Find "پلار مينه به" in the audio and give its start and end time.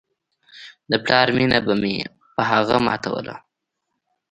1.03-1.73